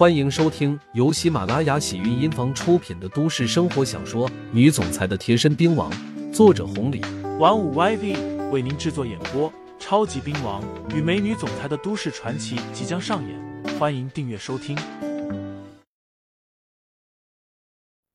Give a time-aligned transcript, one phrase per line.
[0.00, 5.92] 欢迎收听由喜马拉雅喜韵音房出品的都市生活小说《女总裁的贴身兵王》，
[6.32, 7.02] 作者红礼，
[7.38, 9.52] 玩五 YV 为您制作演播。
[9.78, 14.74] 超级兵王与美女总裁的都市传奇即将上演，欢迎订阅收听。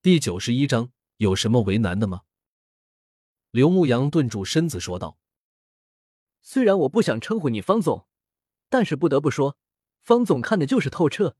[0.00, 0.88] 第九十一章，
[1.18, 2.22] 有什么为难的吗？
[3.50, 5.18] 刘牧阳顿住身子说道
[6.40, 8.06] ：“虽然我不想称呼你方总，
[8.70, 9.58] 但是不得不说，
[10.00, 11.36] 方总看的就是透彻，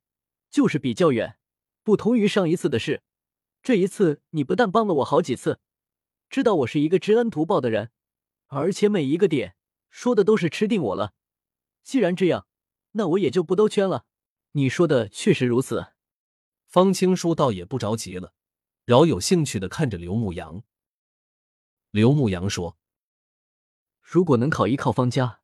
[0.54, 1.36] 就是比较远。
[1.82, 3.02] 不同于上一次的事，
[3.60, 5.58] 这一次你不但帮了我好几次，
[6.30, 7.90] 知道我是一个知恩图报的人，
[8.46, 9.56] 而且每一个点。”
[9.90, 11.12] 说的都是吃定我了，
[11.82, 12.46] 既然这样，
[12.92, 14.06] 那我也就不兜圈了。
[14.52, 15.92] 你说的确实如此。
[16.66, 18.32] 方青书倒也不着急了，
[18.84, 20.62] 饶有兴趣的看着刘牧阳。
[21.90, 22.76] 刘牧阳说
[24.02, 25.40] ：“如果能靠依靠方家，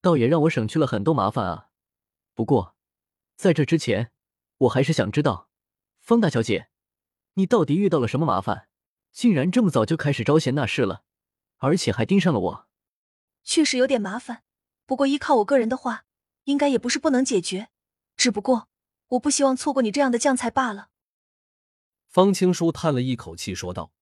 [0.00, 1.70] 倒也让我省去了很多麻烦啊。
[2.34, 2.76] 不过，
[3.36, 4.12] 在这之前，
[4.60, 5.48] 我还是想知道，
[6.00, 6.68] 方大小姐，
[7.34, 8.68] 你到底遇到了什么麻烦，
[9.10, 11.02] 竟然这么早就开始招贤纳士了，
[11.56, 12.68] 而且还盯上了我。”
[13.42, 14.42] 确实有点麻烦，
[14.84, 16.04] 不过依靠我个人的话，
[16.44, 17.68] 应该也不是不能解决。
[18.16, 18.68] 只不过
[19.08, 20.90] 我不希望错过你这样的将才罢了。
[22.06, 23.92] 方青书叹了一口气说道：“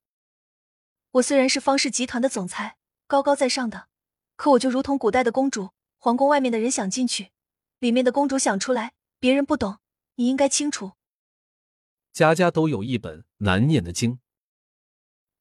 [1.12, 3.86] 我虽然是方氏集团的总裁，高高在上的，
[4.34, 7.30] 可我就如同古代的公主，皇宫外面的人想进去，
[7.78, 9.78] 里面的公主想出来，别人不懂，
[10.19, 10.92] 你应该清楚。
[12.12, 14.19] 家家都有一本难念的经，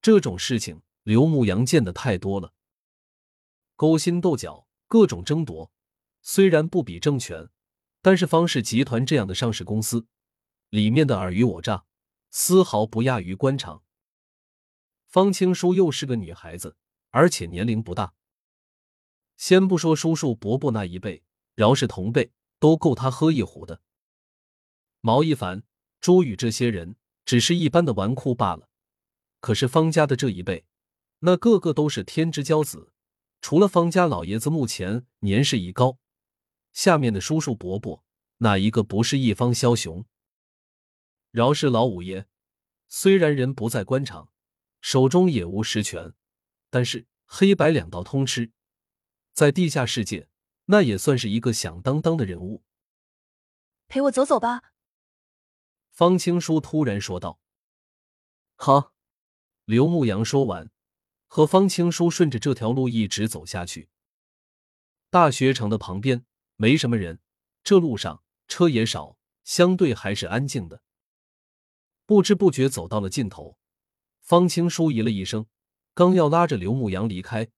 [0.04, 2.54] 这种事情刘牧阳见的太多了。”
[3.76, 5.72] 勾心斗角，各种争夺，
[6.22, 7.50] 虽然不比政权，
[8.04, 10.06] 但是方氏集团这样的上市公司
[10.70, 11.86] 里面的尔虞我诈，
[12.30, 13.84] 丝毫不亚于官场。
[15.08, 16.78] 方青书又是个女孩子，
[17.10, 18.14] 而且年龄不大。
[19.38, 21.24] 先不说叔叔伯伯那一辈，
[21.56, 23.82] 饶是同辈，都够他喝一壶的。
[25.08, 25.64] 毛一凡、
[26.02, 28.68] 朱宇这些人只是一般的纨绔罢了，
[29.40, 30.66] 可是方家的这一辈，
[31.20, 32.92] 那个个都是天之骄子。
[33.40, 35.98] 除了方家老爷子目前年事已高，
[36.74, 38.04] 下面的叔叔伯伯
[38.40, 40.06] 哪一个不是一方枭雄？
[41.32, 42.28] 饶是老五爷，
[42.90, 44.28] 虽然人不在官场，
[44.82, 46.14] 手中也无实权，
[46.70, 48.52] 但是黑白两道通吃，
[49.32, 50.28] 在地下世界
[50.66, 52.66] 那也算是一个响当当的人物。
[53.88, 54.74] 陪我走走吧。
[55.98, 57.40] 方青书突然说道。
[58.56, 58.94] 好。
[59.66, 60.70] 刘牧阳说完。
[61.26, 63.90] 和方青书顺着这条路一直走下去。
[65.10, 66.24] 大学城的旁边
[66.56, 67.20] 没什么人，
[67.64, 70.84] 这路上车也少，相对还是安静的。
[72.06, 73.58] 不知不觉走到了尽头，
[74.22, 75.48] 方青书咦了一声，
[75.96, 77.50] 刚要拉着刘牧阳离开，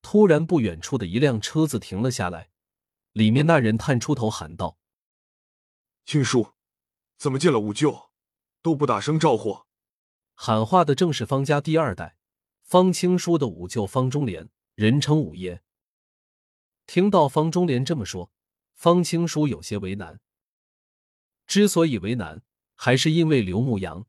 [0.00, 2.50] 突然不远处的一辆车子停了下来，
[3.10, 4.78] 里面那人探出头喊道
[6.06, 6.52] ：“青书，
[7.20, 8.08] 怎么见了五舅
[8.62, 9.64] 都不打声招呼？”
[10.32, 12.16] 喊话的正是方家第二代。
[12.62, 15.60] 方青书的五舅方中莲，人称五爷。
[16.86, 18.30] 听到方中莲这么说，
[18.74, 20.20] 方青书有些为难。
[21.46, 22.42] 之所以为难，
[22.74, 24.06] 还是因为刘牧阳。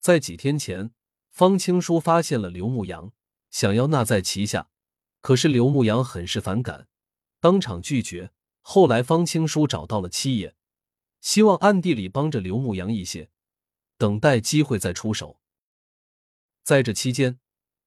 [0.00, 0.92] 在几天前，
[1.30, 3.12] 方青书发现了刘牧阳，
[3.50, 4.70] 想要纳在旗下，
[5.20, 6.88] 可是刘牧阳很是反感，
[7.38, 8.32] 当场拒绝。
[8.62, 10.56] 后来，方青书找到了七爷，
[11.22, 13.30] 希望暗地里帮着刘牧阳一些，
[13.96, 15.40] 等待机会再出手。
[16.62, 17.38] 在这期间。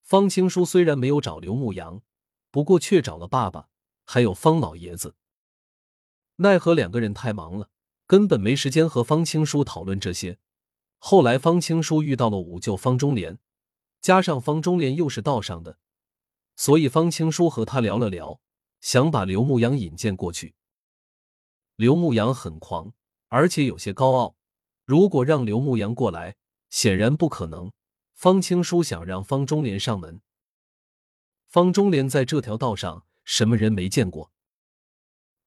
[0.01, 2.03] 方青书虽然没有找刘牧阳，
[2.51, 3.69] 不过却找了爸爸，
[4.03, 5.15] 还有方老爷子。
[6.35, 7.71] 奈何两个人太忙了，
[8.05, 10.37] 根本没时间和方青书讨论这些。
[10.99, 13.39] 后来方青书遇到了五舅方中莲，
[13.99, 15.79] 加上方中莲又是道上的，
[16.55, 18.39] 所以方青书和他聊了聊，
[18.81, 20.53] 想把刘牧阳引荐过去。
[21.75, 22.93] 刘牧阳很狂，
[23.35, 24.37] 而且有些高傲，
[24.85, 26.37] 如果让刘牧阳过来，
[26.69, 27.69] 显然不可能。
[28.13, 30.21] 方青书想让方中莲上门。
[31.45, 34.31] 方中莲在这条道上什么人没见过？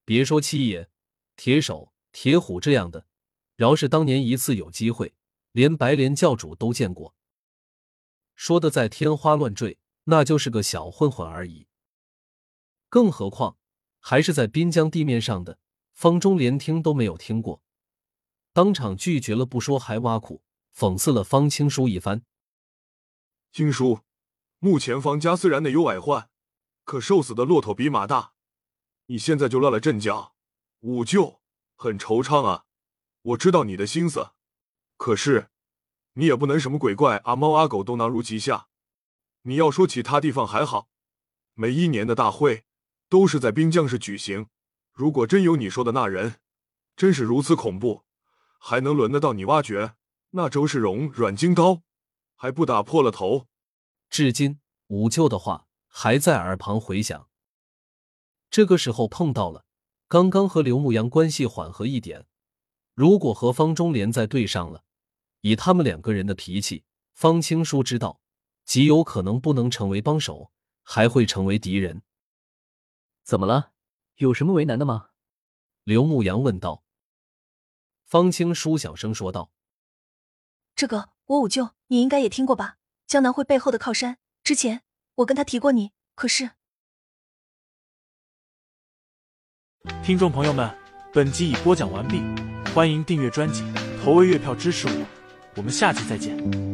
[0.05, 0.87] 别说七爷、
[1.35, 3.07] 铁手、铁虎这样的，
[3.55, 5.15] 饶是当年一次有机会，
[5.51, 7.15] 连白莲教主都见过。
[8.35, 11.65] 说的再天花乱坠，那就是个小混混而已。
[12.87, 13.57] 更何况
[13.99, 15.57] 还是在滨江地面上的，
[15.91, 17.63] 方中连听都没有听过，
[18.59, 20.43] 当场拒绝了不说，还挖苦
[20.75, 22.23] 讽刺了方青书一番。
[23.53, 24.01] 青书，
[24.57, 26.29] 目前方家虽然内忧外患，
[26.83, 28.33] 可瘦死的骆驼比马大。
[29.05, 30.35] 你现在就乱了阵脚，
[30.81, 31.39] 五舅
[31.77, 32.65] 很惆怅啊。
[33.21, 34.31] 我知道你的心思，
[34.97, 35.47] 可是
[36.15, 38.67] 你也不能什么鬼怪阿猫阿狗都囊如其下。
[39.43, 40.89] 你要说其他地方还好，
[41.53, 42.65] 每一年的大会
[43.07, 44.47] 都是在滨江市举行。
[44.91, 46.41] 如果真有你说的那人，
[46.97, 48.03] 真是如此恐怖，
[48.59, 49.95] 还能轮得到你挖掘？
[50.31, 51.81] 那周世荣软筋刀
[52.35, 53.47] 还不打破了头？
[54.11, 57.27] 至今五舅的话还在耳旁回响。
[58.51, 59.65] 这个时候碰到了，
[60.07, 62.27] 刚刚和刘牧阳关系缓和一点，
[62.93, 64.83] 如果和方中莲再对上了，
[65.41, 66.83] 以他们两个人的脾气，
[67.13, 68.21] 方青书知道
[68.65, 70.51] 极有可能不能成为帮手，
[70.83, 72.03] 还会成为敌人。
[73.23, 73.71] 怎么了？
[74.17, 75.09] 有什么为难的吗？
[75.83, 76.83] 刘牧阳问道。
[78.09, 79.51] 方青书小声说道
[80.75, 82.77] ：“这个我五舅你应该也听过吧？
[83.05, 84.81] 江南会背后的靠山，之前
[85.13, 86.49] 我跟他提过你，可是……”
[90.03, 90.75] 听众朋友们，
[91.13, 92.23] 本集已播讲完毕，
[92.73, 93.63] 欢迎订阅专辑，
[94.03, 95.05] 投喂月票支持我，
[95.55, 96.68] 我们下集再见。